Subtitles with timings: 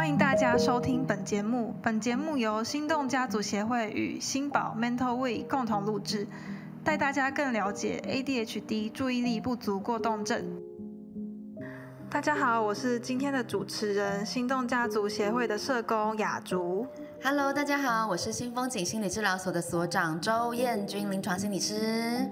[0.00, 1.74] 欢迎大家收听本节目。
[1.82, 6.26] 本节目由心动家族协会与新宝 Mental Way 共同录制，
[6.82, 10.58] 带大家更了解 ADHD 注意力不足过动症。
[12.08, 16.86] 大家好，我是今天的主持人，心动家族协会的社工雅竹。
[17.22, 22.26] Hello，大家好，我是新风景心理治疗所的所长周燕君，临床心理师。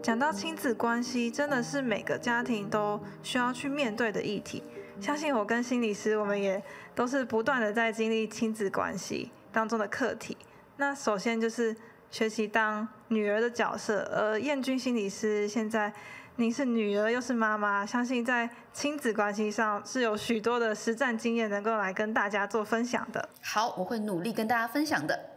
[0.00, 4.62] 讲到亲子关系，真的是每个家庭都需要去面对的议题。
[5.00, 6.62] 相信我跟心理师，我们也
[6.94, 10.36] 都是不断的在经历亲子关系当中的课题。
[10.76, 11.76] 那首先就是
[12.10, 15.92] 学习当女儿的角色，而燕君心理师现在
[16.36, 23.28] 您是女儿又是妈妈，相信在亲子关系上是有许多的实战经验能够来跟大家做分享的。
[23.42, 25.34] 好，我会努力跟大家分享的。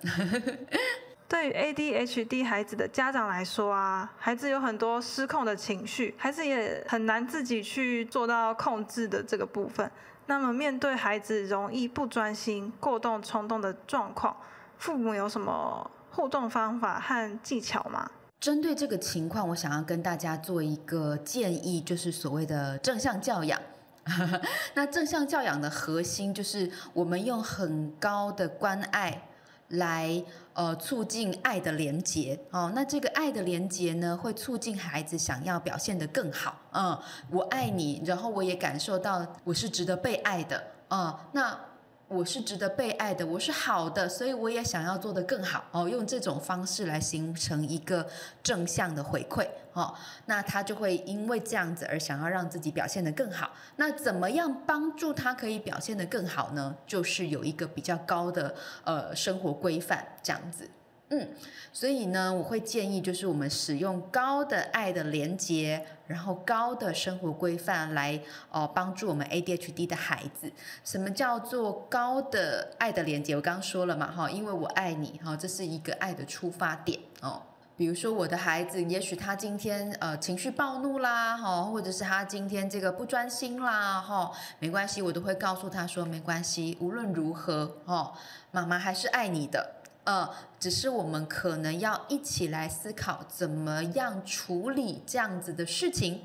[1.28, 9.90] 对于 ADHD 孩子的家长来说啊，孩子有很多失控的情绪，孩子也很难自己去做到控制的这个部分。
[10.28, 14.36] 那么面对孩子容易不专心、过动冲动的状况，
[14.78, 18.10] 父母有什么互动方法和技巧吗？
[18.40, 23.60] 针对这个情况，我想要跟大家做一个建议，就是所谓的正向教养。
[24.76, 29.28] 那正向教养的核心就是我们用很高的关爱
[29.70, 32.72] 来呃促进爱的连结哦。
[32.76, 36.56] 那这个爱的连结呢，会促进孩子想要表现得更好。
[36.72, 36.98] 嗯，
[37.30, 40.64] 我爱你，然后我也感受到我是值得被爱的。
[40.90, 41.60] 嗯，那。
[42.08, 45.90] 我是值得被爱的，我是好的，所以我也想要做得更好哦。
[45.90, 48.08] 用这种方式来形成一个
[48.44, 49.94] 正向的回馈哦，
[50.28, 53.52] 那他就会因为这样子而想要让自己表现得更好。
[53.78, 56.76] 那怎么样帮助他可以表现得更好呢？
[56.86, 58.54] 就是有一个比较高的
[58.84, 60.70] 呃生活规范这样子。
[61.10, 61.30] 嗯，
[61.72, 70.52] 所以呢，我会建议就是我们使用高的爱的连接，然后高的生活规范来呃帮助我们 ADHD 的孩子。
[70.84, 73.36] 什么叫做高的爱的连接？
[73.36, 77.40] 我刚刚说了嘛，哈，因为我爱你，哈，这是一个爱的出发点哦。
[77.78, 88.14] 比如说我的孩子，也许他今天呃情绪暴怒啦，哈，或者是他今天这个不专心啦，哈，没关系，我都会告诉他说没关系，无论如何，哦，
[88.50, 89.76] 妈妈还是爱你的。
[90.06, 90.30] 呃，
[90.60, 96.22] 只是我们可能要一起来思考怎么样处理这样子的事情。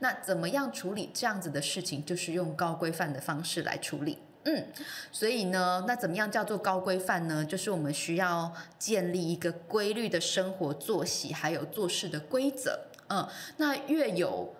[0.00, 4.18] 那怎么样处理这样子的事情，就是用高规范的方式来处理。
[4.44, 4.66] 嗯，
[5.12, 7.44] 所以呢，那怎么样叫做高规范呢？
[7.44, 12.80] 就是我们需要建立一个规律的生活作息，还有做事的规则。
[13.08, 14.54] 嗯，那越有。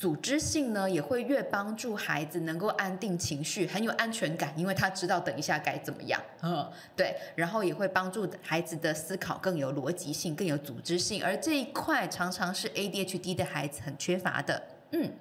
[0.00, 6.18] 组织性呢，也会越帮助孩子能够安定情绪，很有安全感，因为他知道等一下该怎么样。
[6.40, 6.66] 嗯，
[6.96, 14.62] 对，然后也会帮助孩子的思考更有逻辑性，更有组织性，而这一块常常是 ADHD 的孩子很缺乏的。
[14.92, 15.12] 嗯。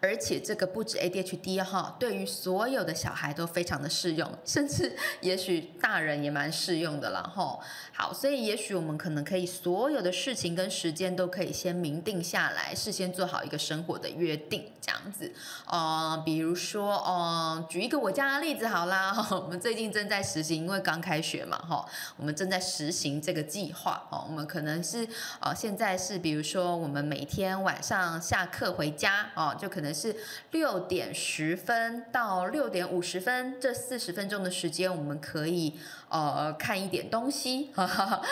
[0.00, 7.58] 而且这个不止 ADHD 哈，对于所有的小孩都非常的适用， 甚至也许大人也蛮适用的了哈。
[7.92, 15.32] 好，所以也许我们可能可以所有的事情跟时间都可以先明定下来，事先做好一个生活的约定，这样子。
[15.66, 21.84] 呃，比如说，呃，举一个我家的例子好啦， 我们最近正在实行，因为刚开学嘛哈，
[22.16, 24.24] 我们正在实行这个计划哦。
[24.28, 25.04] 我们可能是
[25.40, 29.87] 呃，现在是比如说我们每天晚上下课回家哦，就可能。
[29.94, 30.16] 是
[30.50, 35.74] 六点十分到六点五十分这四十分钟的时间，我们可以
[36.08, 38.22] 呃看一点东西，哈 哈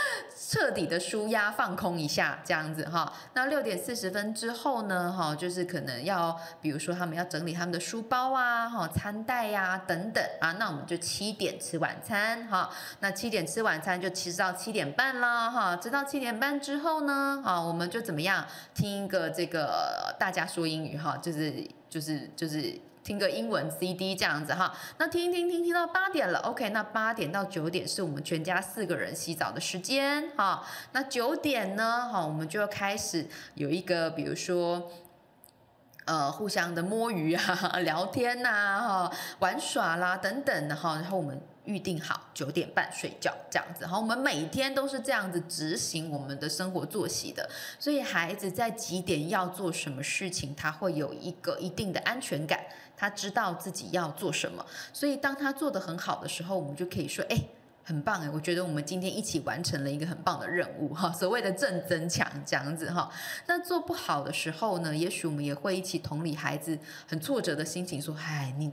[0.48, 3.12] 彻底的舒压放空一下，这样子哈。
[3.34, 12.70] 那六点四十分之后呢，哈，就是可能要比如说他们要整理他们的书包啊，哈，餐袋呀、等等啊，那我们就七点吃晚餐哈。
[13.00, 21.66] 那七点吃晚餐就其实到七点半啦，哈，直到七点半之后呢，啊，我们就怎么样听一个这个大家说英语哈，就是。
[21.88, 34.90] 就是就是听个英文 CD 这样子哈，那听听听听到八点了，OK，那八点到九点是我们全家四个人洗澡的时间哈，那九点呢，哈，我们就开始有一个比如说。
[36.08, 47.50] 呃，互相的摸鱼啊、 聊天呐、哈、玩耍啦等等的哈，然后我们预定好九点半睡觉这样子哈，我们每天都是这样子执行我们的生活作息的，
[47.80, 52.60] 所以孩子在几点要做什么事情，他会有一个一定的安全感，
[52.96, 57.36] 他知道自己要做什么，所以当他做得很好的时候，我们就可以说，哎。
[57.88, 63.08] 很棒哎，我觉得我们今天一起完成了一个很棒的任务哈，所谓的正增强这样子哈。
[63.46, 66.76] 那做不好的时候呢，也许我们也会一起同理孩子
[67.08, 68.72] 很挫折的心情，说：“嗨，你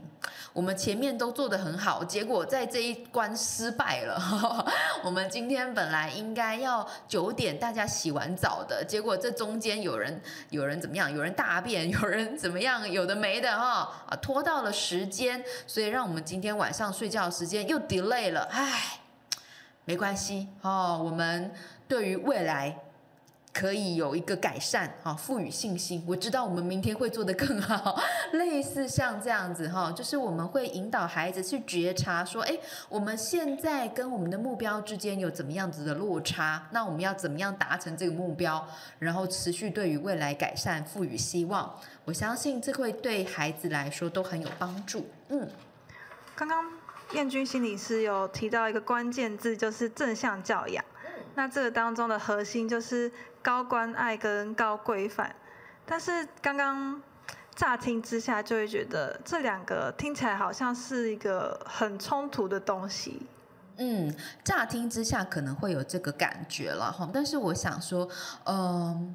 [0.52, 4.20] 我们前面都做得很好，结果在这一关失败了。
[5.04, 10.20] 我们今天本来应该要九点大家洗完澡的，结果这中间有人
[10.50, 11.14] 有人怎么样？
[11.14, 12.90] 有人大便，有人怎么样？
[12.90, 18.98] 有的没的哈啊，拖到了时间，所以让我们今天晚上睡觉的时间又 delay 了，唉。”
[19.84, 21.50] 没关系哦，我们
[21.86, 22.78] 对于未来
[23.52, 26.02] 可以有一个改善哈，赋予信心。
[26.08, 27.96] 我知道我们明天会做得更好，
[28.32, 32.58] 类似像这样子哈，就是我们会引导孩子去觉察说，哎，
[32.88, 36.66] 我们现在跟我们的目标之间有怎么样子的落差？
[36.72, 38.66] 那我们要怎么样达成这个目标？
[38.98, 41.78] 然后持续对于未来改善赋予希望。
[42.06, 45.06] 我相信这会对孩子来说都很有帮助。
[45.28, 45.48] 嗯，
[46.34, 46.64] 刚刚。
[47.12, 50.84] 燕君心理师有提到一个关键字，就是正向教养。
[51.34, 53.10] 那这个当中的核心就是
[53.42, 55.34] 高关爱跟高规范。
[55.86, 57.00] 但是刚刚
[57.54, 63.26] 乍听之下，就会觉得这两个听起来好像是一个很冲突的东西。
[63.76, 67.08] 嗯，乍听之下可能会有这个感觉了哈。
[67.12, 68.08] 但是我想说，
[68.46, 69.14] 嗯。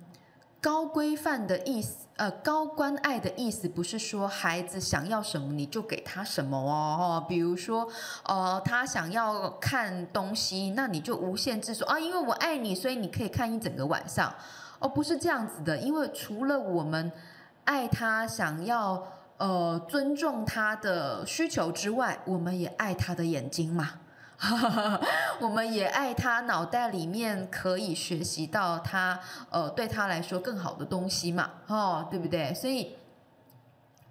[0.61, 7.25] 高规范的意思，呃，高关爱的意思不是说孩子想要什么你就给他什么哦。
[7.29, 7.87] 比如说，
[8.23, 14.33] 呃，他想要看东西，那你就无限制说啊，因为我爱你，所以你可以看一整个晚上。
[14.79, 17.09] 哦，不是这样子的，因为除了我们
[17.63, 19.01] 爱他，想要
[19.37, 23.91] 呃尊重他的需求之外，我们也爱他的眼睛嘛。
[25.41, 29.19] 我们也爱他，脑袋里面可以学习到他，
[29.49, 32.53] 呃，对他来说更好的东西嘛，哦，对不对？
[32.53, 32.95] 所以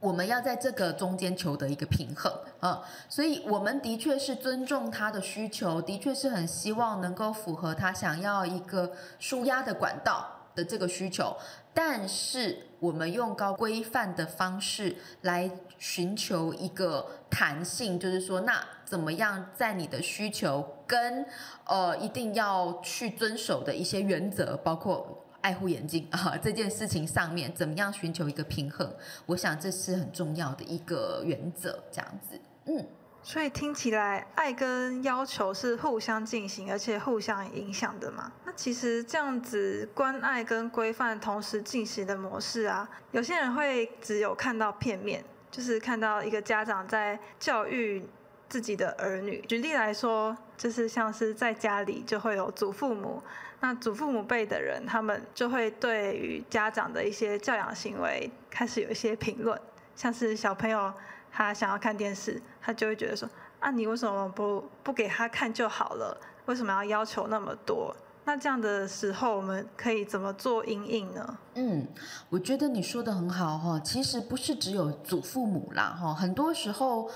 [0.01, 2.83] 我们要在这个中间求得一个平衡啊。
[3.09, 10.27] 所以我们的确是尊重他的需求，的确是很希望能够符合他想要一个舒压的管道
[10.59, 11.37] 的这个需求。
[11.73, 18.61] 但是我们用高规范的方式来寻求一个弹性，就是说那。
[18.89, 21.23] 怎么样在你的需求跟
[21.67, 28.91] 呃一定要去遵守的一些原则，包括爱护眼睛 啊这件事情上面，怎么样寻求一个平衡？
[29.27, 32.87] 我想这是很重要的一个原则，这样子，嗯。
[33.29, 38.33] 所以听起来，爱跟要求是互相进行，而且互相影响的嘛？
[38.47, 48.03] 那其实这样子关爱跟规范同时进行的模式啊，有些人会只有看到片面，就是看到一个家长在教育。
[48.49, 53.23] 自己的儿女，举例来说，就是像是在家里就会有祖父母，
[53.61, 59.61] 那祖父母辈的人，他们就会对于家长的一些教养行为开始有一些评论，
[59.95, 60.91] 像是小朋友
[61.39, 63.29] 他想要看电视，他就会觉得说，
[63.61, 66.21] 啊，你为什么不不给他看就好了？
[66.47, 67.95] 为什么要要求那么多？
[68.25, 71.39] 那这样的时候，我们可以怎么做阴影呢？
[71.55, 71.87] 嗯，
[72.29, 77.09] 我觉得你说的很好哈，其实不是只有祖父母啦哈，很多时候。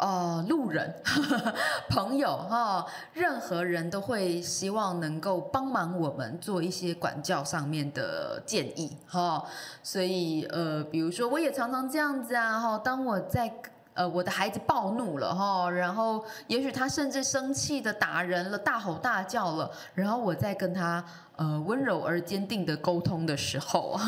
[0.00, 0.94] 呃，路人、
[1.90, 9.44] 朋友哈，任何人都会希望能够帮忙我们做一些管教上面的建议哈。
[9.82, 13.52] 所以呃，比如说我也常常这样子啊哈，当我在
[14.00, 21.04] 呃我的孩子暴怒了哈，然后也许他甚至生气的打人了，大吼大叫了，然后我在跟他。
[21.36, 23.98] 呃，温柔而坚定的沟通的时候，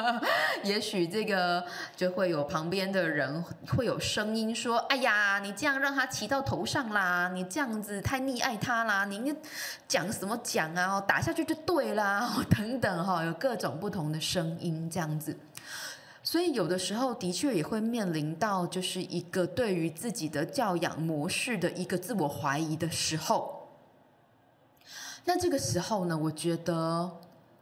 [0.64, 1.62] 也许这个
[1.94, 3.44] 就会有旁边的人
[3.76, 9.30] 会有声音说：“哎呀，你这样让他骑到头上啦，你这样子太溺爱他啦，你
[9.86, 10.98] 讲什么讲啊？
[11.02, 15.36] 打下去就对啦，等等哈，有各种不同的声音这样子。
[16.30, 23.66] 所以有的时候的确也会面临到就是一个对于自己的教养模式的一个自我怀疑的时候。”
[25.26, 27.10] 那这个时候呢，我觉得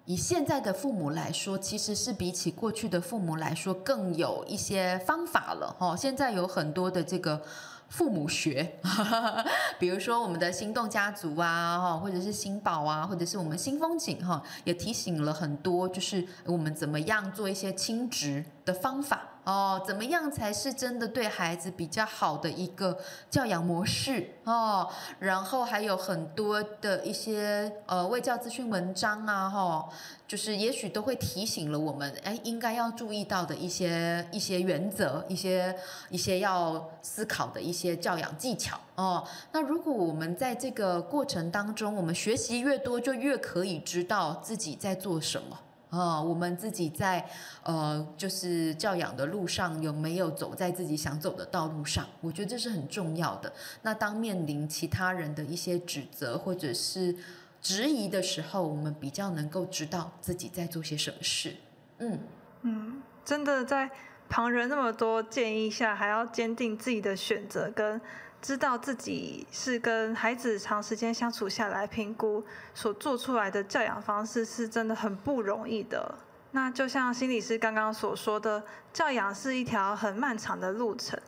[0.05, 5.97] 以现在的父母来说，其实是比起过去的父母来说更有一些方法了哈。
[5.97, 7.43] 现在有很多的这个
[7.89, 8.79] 父母学，
[9.79, 19.23] 比如说我们的心动家族啊，哈，或者是新宝啊，或者是我们新风景哈，也提醒了很多，就是我们怎么样做一些亲职的方法。
[19.49, 22.99] 哦，怎么样才是真的对孩子比较好的一个
[23.31, 24.87] 教养模式哦？
[25.19, 29.89] 然后还有很多的一些呃卫教资讯文章啊，哈，
[30.27, 35.75] 就是也许都会提醒了我们，哎，应该要注意到的一些一些原则，一些
[36.11, 39.27] 一些要思考的一些教养技巧哦。
[39.53, 45.59] 那如果我们在这个过程当中，我们学习越多，就越可以知道自己在做什么。
[45.91, 47.25] 啊，我们自己在
[47.63, 52.07] 呃，就是教养的路上有没有走在自己想走的道路上？
[52.21, 53.53] 我觉得这是很重要的。
[53.83, 57.17] 那当面临其他人的一些指责或者是
[57.63, 61.57] 质疑的时候，我们比较能够知道自己在做些什么事。
[61.99, 62.19] 嗯
[62.63, 63.91] 嗯，真的在
[64.29, 68.01] 旁人那么多建议下，还要坚定自己的选择跟。
[68.41, 76.15] 知道自己是跟孩子长时间相处下来，评估所做出来的教养方式是真的很不容易的。
[76.53, 81.19] 那就像心理师刚刚所说的，教养是一条很漫长的路程。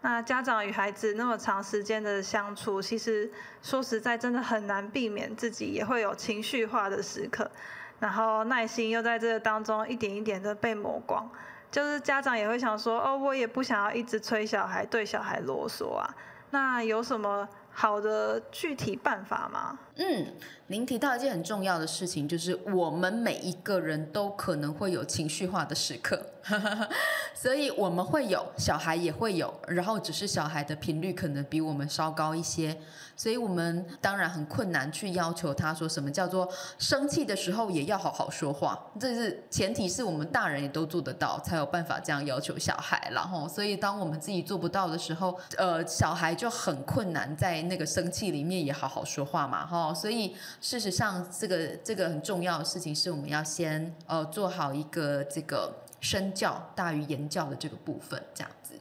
[0.00, 3.30] 那家长与孩子那么长时间的相处，其实
[3.62, 7.50] 说实在，真的很难避免自己也会有情绪化的时刻，
[7.98, 11.28] 然后耐心又在这个当中一点一点的被磨光。
[11.70, 16.14] 就是家长也会想说，哦，我也不想要一直催小孩，对小孩啰嗦啊。
[16.50, 19.78] 那有什么好的具体办法吗？
[19.96, 20.34] 嗯，
[20.70, 26.20] 您提到一件很重要的事情，就是我们每一个人都可能会有情绪化的时刻，
[27.34, 32.76] 所以我们会有，小孩也会有，然后只是小孩的频率可能比我们稍高一些。
[33.16, 36.48] 所以我们当然很困难去要求他说什么叫做
[36.78, 43.10] 生气的时候也要好好说话，这是前提是我们大人也都做得到，才有办法这样要求小孩。
[43.10, 49.92] 然后，所以当我们自己做不到的时候，呃，小孩就很困难在那个生气里面也好好说话嘛，哈。
[49.92, 58.74] 所以事实上，这个这个很重要的事情是我们要先呃做好一个这个身教大于言教的这个部分，这样子。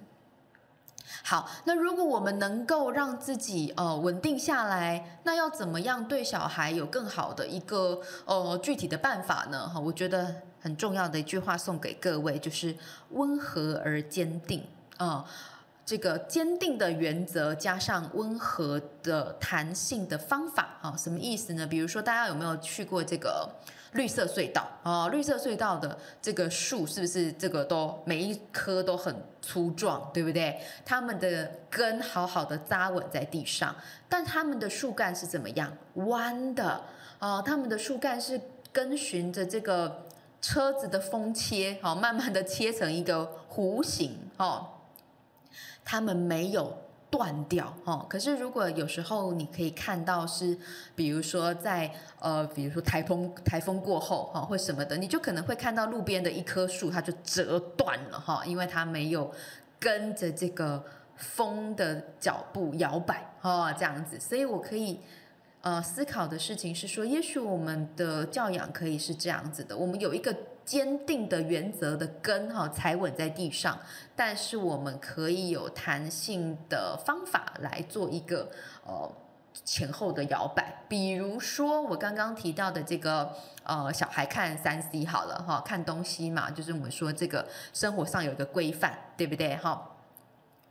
[1.24, 9.67] 好，那如果我们能够让自己呃稳定下来，那要怎么样对小孩有更好的一个呃具体的办法呢？
[9.67, 12.75] 哈，我觉得很重要的一句话送给各位就是
[13.10, 14.65] 温和而坚定
[14.98, 15.25] 啊，
[15.88, 21.65] 这个坚定的原则加上温和的弹性的方法啊，什么意思呢？
[21.65, 23.50] 比如说大家有没有去过这个？
[23.94, 30.60] 绿色隧道啊，绿色隧道的这个树是不是这个都每一棵都很粗壮，对不对？
[30.86, 33.74] 它们的根好好的扎稳在地上，
[34.10, 35.72] 但它们的树干是怎么样？
[35.94, 36.82] 弯的
[37.17, 38.39] 啊，它们的树干是
[38.74, 40.06] 跟循着这个
[40.41, 44.67] 车子的风切，好，慢慢的切成一个弧形，哦，
[45.84, 46.77] 他们没有。
[47.10, 50.58] 断掉哦，可是如果有时候你可以看到是，
[50.94, 51.89] 比如说在
[52.20, 59.34] 呃，比如说台风台风过后哈，或什么的，你就可能会看到路边的一棵树它就折断了哈，因为它没有
[59.80, 60.84] 跟着这个
[61.16, 65.00] 风的脚步摇摆哈，这样子，所以我可以
[65.62, 70.36] 呃思考的事情是说，也许我们的教养可以是这样子的，我们有一个。
[70.68, 73.80] 坚定的原则的根哈踩稳在地上，
[74.18, 78.50] 但是我们可以有弹性的方法来做一个
[78.86, 79.10] 呃
[79.64, 80.84] 前后的摇摆。
[80.90, 83.32] 比如说我刚刚提到的这个
[83.64, 89.96] 呃小孩看三 C 好了哈，看东西嘛，就是我们说这个生活上有一个规范，对不对哈？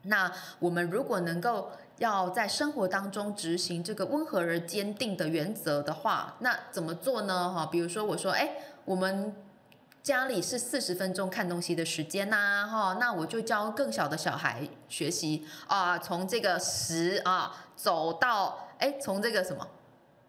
[0.02, 7.50] 那我们如果能够要在生活当中执行这个温和而坚定的原则的话，那怎么做呢？
[7.50, 8.50] 哈，比如说我说，哎，
[8.84, 9.34] 我们。
[10.06, 19.66] 家里是四十分钟看东西的时间呐，哈，那我就教更小的小孩学习啊，从这个十啊走到哎，从这个什么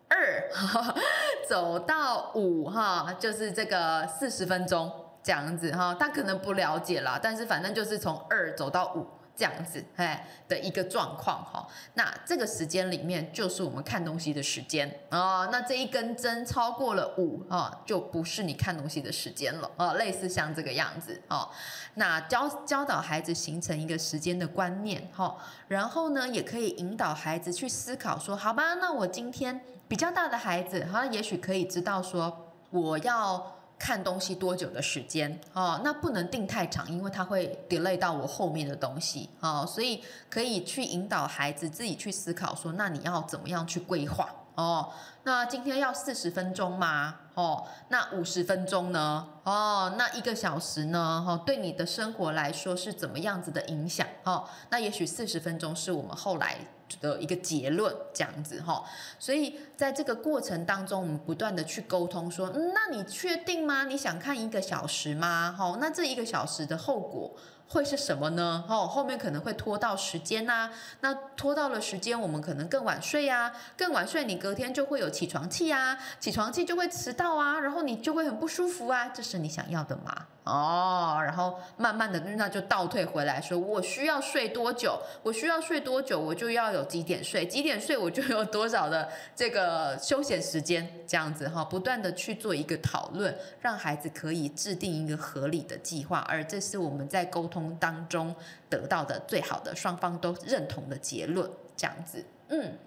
[0.08, 0.50] 二
[1.48, 4.92] 走到五哈，就是这个四十分钟
[5.22, 9.06] 这样子哈，他可能不了解啦，但是反正就是从二走到五。
[9.38, 21.48] 这样子，哎的一个状况哈，那这个时间里面就是我们看东西的时间啊，那这一根针超过了五啊，就不是你看东西的时间了啊，类似像这个样子哦，
[21.94, 33.57] 那教教导孩子形成一个时间的观念哈，然后呢，也可以引导孩子去思考说，好吧，那我今天比较大的孩子，他也许可以知道说，我要。
[33.80, 35.80] 看东西多久的时间哦？
[35.84, 39.66] 那不能定太长，因为它会 delay 到我后面的东西哦。
[39.68, 44.92] 所以可以去引导孩子自己去思考说，那你要怎么样去规划哦？
[45.24, 47.16] 那今天要四十分钟吗？
[47.36, 49.28] 哦，那五十分钟呢？
[49.44, 51.24] 哦，那一个小时呢？
[51.26, 54.08] 哈，对你的生活来说是怎么样子的影响？
[54.24, 56.58] 哦，那也许四十分钟是我们后来。
[57.02, 58.84] 的一个结论这样子哈，
[59.20, 63.86] 所以在这个过程当中，我们不断的去沟通说，那你确定吗？
[63.86, 65.56] 你想看一个小时吗？
[65.58, 67.36] 哈，那这一个小时的后果。
[67.70, 68.64] 会是什么呢？
[68.68, 70.70] 哦，后面可能会拖到时间呐，
[71.02, 80.28] 那拖到了时间，我们可能更晚睡呀，更晚睡，你隔天就会有起床气啊，起床气就会迟到啊，然后你就会很不舒服啊，这是你想要的吗？
[80.46, 84.98] 哦，然后慢慢的那就倒退回来说，我需要睡多久？
[85.22, 86.18] 我需要睡多久？
[86.18, 98.36] 我就要有几点睡，几点睡我就有多少的这个休闲时间，这样子哈，不断的去做一个讨论，让孩子可以制定一个合理的计划，而这是我们在沟通当中
[98.70, 102.78] 得到的最好的双方都认同的结论，这样子，嗯。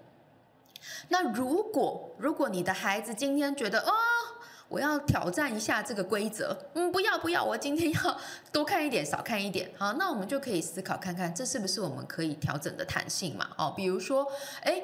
[1.09, 3.91] 那如果如果你的孩子今天觉得哦。
[4.71, 8.17] 我要挑战一下这个规则，嗯，不要不要，我今天要
[8.53, 13.49] 多看一点，少看一点，好，那我们就可以思考看看，这是不是我们可以调整的弹性嘛？
[13.57, 14.25] 哦，比如说，
[14.63, 14.81] 哎，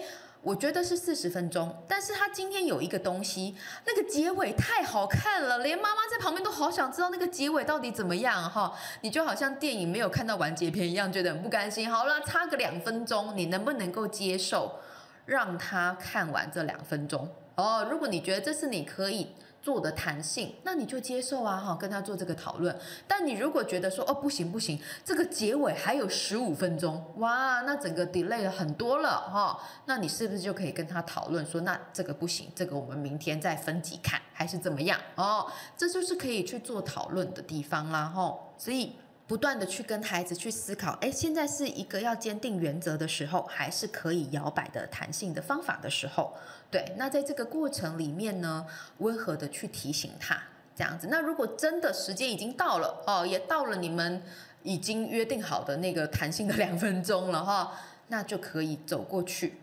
[0.47, 3.53] 我觉得是四十分钟，但是他今天有一个东西，
[3.85, 11.91] 那个结尾太好看了，连妈妈在旁边都好想知道那个结尾到底怎么样哈，你就好像电影没有看到完结篇一样，觉得很不甘心。
[11.91, 14.79] 好了，差个两分钟，你能不能够接受
[15.25, 17.29] 让他看完这两分钟？
[17.55, 19.27] 哦，如果你觉得这是你可以。
[19.67, 22.73] 做的弹性，那你就接受啊，哈，跟他做这个讨论。
[23.05, 34.97] 但你如果觉得说，哦，不行不行，这个结尾还有十五分钟，哇，那整个 delay 了很多了，哈，那你是不是就可以跟他讨论说，那这个不行，这个我们明天再分级看，还是怎么样？
[35.15, 38.95] 哦，这就是可以去做讨论的地方啦，哈，所以。
[39.27, 46.33] 不断的去跟孩子去思考，哎，现在是一个要坚定原则的时候，还是可以摇摆的弹性的方法的时候？
[46.71, 48.65] 对，那在这个过程里面呢，
[48.99, 50.41] 温和的去提醒他
[50.73, 51.07] 这样子。
[51.11, 54.23] 那如果真的时间已经到了，哦，也到了你们
[54.63, 57.73] 已经约定好的那个弹性的两分钟了哈，
[58.07, 59.59] 那就可以走过去。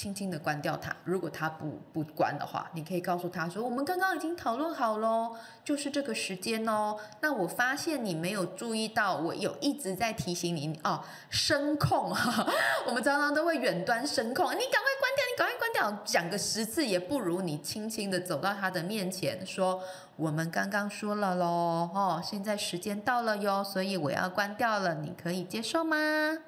[0.00, 0.96] 轻轻的关掉它。
[1.04, 6.96] 如果它不不关的话，你可以告诉他说：“我们刚刚已经讨论好喽，就是这个时间哦。
[7.20, 12.46] 那我发现你没有注意到，我有一直在提醒你哦，声控哈，
[12.88, 19.82] 我们常常都会远端声控，你赶快关掉，你赶快关掉，讲个十次也不如你轻轻的走到他的面前说：
[20.16, 25.98] 我们刚刚说了喽，哦，现在时间到了哟，所以我要关掉了，你可以接受吗？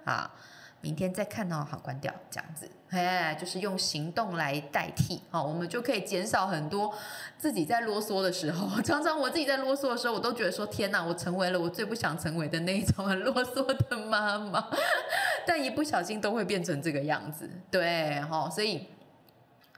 [0.07, 0.31] 啊。”
[0.85, 6.95] 明天再看哦，好，关掉，这样子，哎，就是用行动来代替，好，我们就可以减少很多
[7.39, 8.69] 自己在啰嗦的时候。
[8.85, 14.69] 常常我自己在啰嗦的时候，我都觉得说，天哪，我成为了我最不想成为的那一种很啰嗦的妈妈，
[15.47, 18.87] 但一不小心都会变成这个样子，对，哈，所以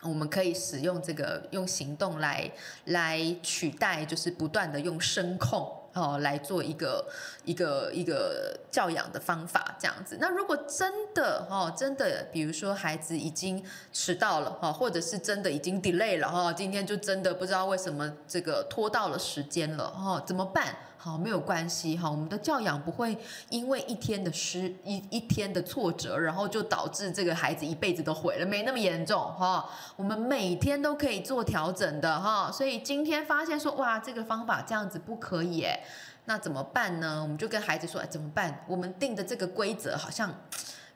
[0.03, 2.51] 我们可以使用这个用行动来
[2.87, 5.84] 来取代，就是不断的用声控。
[5.95, 7.07] 哦，来做一个
[7.45, 10.19] 一个一个教养的方法，这样子。
[10.21, 20.77] 那如果真的哦，真的，比如说孩子已经迟到了哈，或者是真的已经 delay 了哈，今天就真的不知道为什么这个拖到了时间了哈，怎么办？
[21.05, 23.15] 好，没有关系哈，我们的教养不会
[23.51, 29.69] 因为一天的失一一天的挫折，然后就导致这个孩子一辈子都毁了，没那么严重哈。
[29.97, 35.79] 我们每天都可以做调整的哈，所以今天发现说哇，这个方法这样子不可以诶，
[36.25, 37.21] 那怎么办呢？
[37.21, 38.65] 我们就跟孩子说，哎，怎么办？
[38.67, 40.35] 我们定的这个规则好像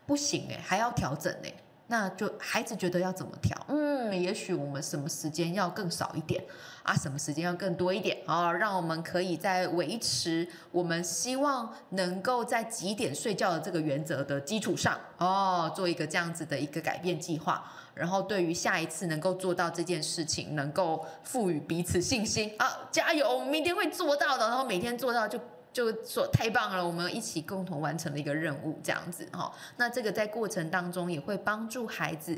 [0.07, 1.55] 不行诶，还要调整诶。
[1.91, 3.57] 那就孩子觉得要怎么调？
[3.69, 6.45] 嗯，也许我们什么时间要更少一点
[6.83, 25.41] 啊，什么时间要更多一点啊，让我们可以在维持我们希望能够在几点睡觉的这个原则的基础上哦，做一个这样子的一个改变计划，然后对于下一次能够做到这件事情，能够赋予彼此信心啊，加油，我们明天会做到的，然后每天做到就。
[25.79, 29.53] 就说太棒了，我们一起共同完成了一个任务，这样子哈。
[29.77, 32.37] 那这个在过程当中也会帮助孩子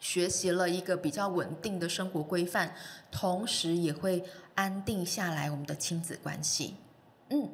[0.00, 2.74] 学习了一个比较稳定的生活规范，
[3.10, 6.76] 同时也会安定下来我们的亲子关系。
[7.28, 7.50] 嗯，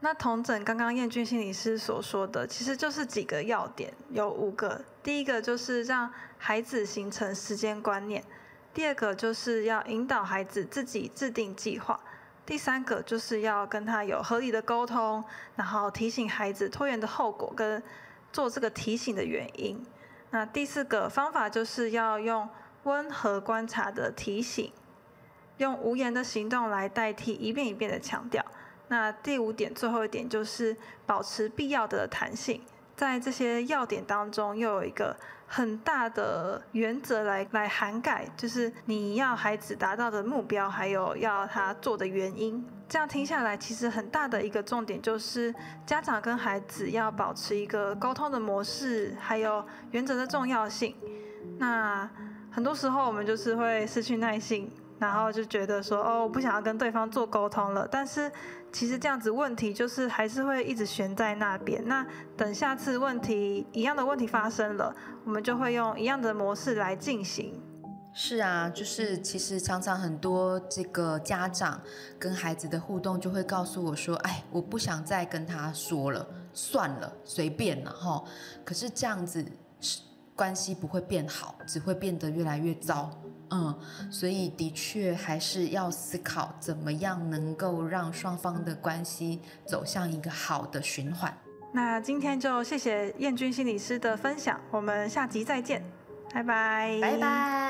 [0.00, 4.84] 那同整刚刚燕君心理师所说的，其实就是几个要点，有五个。
[5.02, 8.22] 第一个就是让孩子形成时间观念，
[8.74, 11.98] 第二个就是要引导孩子自己制定计划。
[12.48, 15.22] 第三个就是要跟他有合理的沟通，
[15.54, 17.82] 然后提醒孩子拖延的后果跟
[18.32, 19.84] 做这个提醒的原因。
[20.30, 22.48] 那第四个方法就是要用
[22.84, 24.72] 温和观察的提醒，
[25.58, 28.42] 用无言的行动来代替一遍一遍的强调。
[28.88, 32.62] 那第五点，最后一点就是保持必要的弹性。
[32.98, 42.66] 在这些要点当中，又有一个很大的原则来来涵盖，就是你要孩子达到的目标，还有要他做的原因。
[42.88, 45.54] 这样听下来，其实很大的一个重点就是
[45.86, 50.96] 家长跟孩子要保持一个沟通的模式，还有原则的重要性。
[51.56, 52.10] 那
[52.50, 54.68] 很多时候我们就是会失去耐性。
[54.98, 57.86] 然后就觉得说，哦，我不想要跟对方做沟通了。
[57.90, 58.30] 但是
[58.72, 61.86] 其实这样子问题就是还是会一直悬在那边。
[61.86, 62.06] 那
[62.36, 67.60] 等下次问题一样的问题发生了，我们就会用一样的模式来进行。
[68.12, 71.80] 是啊，就是其实常常很多这个家长
[72.18, 78.24] 跟孩子的互动就会告诉我说，哎，我不想再跟他说了，算了，随便了哈。
[78.64, 79.44] 可是这样子。
[80.34, 83.10] 关系不会变好，只会变得越来越糟。
[83.50, 83.78] 嗯，
[84.10, 91.36] 所以的确还是要思考怎么样能够让双方的关系走向一个好的循环。
[91.72, 95.82] 那今天就谢谢燕君心理师的分享，我们下集再见，
[96.32, 97.67] 拜拜，拜拜。